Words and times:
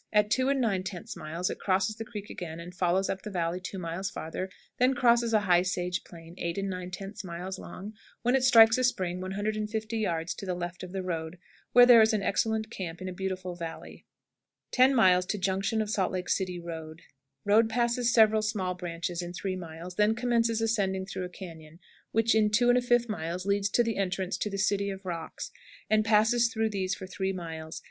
At 0.11 0.31
2 0.31 0.47
9/10 0.47 1.15
miles 1.15 1.51
it 1.51 1.59
crosses 1.59 1.95
the 1.95 2.05
creek 2.05 2.31
again, 2.31 2.59
and 2.59 2.73
follows 2.73 3.07
up 3.07 3.21
the 3.21 3.29
valley 3.29 3.59
two 3.61 3.77
miles 3.77 4.09
farther, 4.09 4.49
then 4.79 4.95
crosses 4.95 5.31
a 5.31 5.41
high 5.41 5.61
sage 5.61 6.03
plain 6.03 6.33
8 6.39 6.57
9/10 6.57 7.23
miles 7.23 7.59
long, 7.59 7.93
when 8.23 8.33
it 8.35 8.43
strikes 8.43 8.79
a 8.79 8.83
spring 8.83 9.21
150 9.21 9.97
yards 9.99 10.33
to 10.33 10.47
the 10.47 10.55
left 10.55 10.81
of 10.81 10.91
the 10.91 11.03
road, 11.03 11.37
where 11.73 11.85
there 11.85 12.01
is 12.01 12.13
an 12.13 12.23
excellent 12.23 12.71
camp 12.71 12.99
in 12.99 13.07
a 13.07 13.13
beautiful 13.13 13.53
valley. 13.53 14.07
10. 14.71 14.95
Junction 15.39 15.83
of 15.83 15.89
Salt 15.91 16.11
Lake 16.11 16.29
City 16.29 16.59
Road. 16.59 17.03
Road 17.45 17.69
passes 17.69 18.11
several 18.11 18.41
small 18.41 18.73
branches 18.73 19.21
in 19.21 19.33
3 19.33 19.55
miles, 19.55 19.97
then 19.97 20.15
commences 20.15 20.61
ascending 20.61 21.05
through 21.05 21.25
a 21.25 21.29
cañon 21.29 21.77
which, 22.11 22.33
in 22.33 22.49
2 22.49 22.69
1/5 22.69 23.07
miles, 23.07 23.45
leads 23.45 23.69
to 23.69 23.83
the 23.83 23.97
entrance 23.97 24.35
to 24.35 24.49
the 24.49 24.57
"City 24.57 24.89
of 24.89 25.05
Rocks," 25.05 25.51
and 25.91 26.03
passes 26.03 26.51
through 26.51 26.71
these 26.71 26.95
for 26.95 27.05
three 27.05 27.31
miles. 27.31 27.79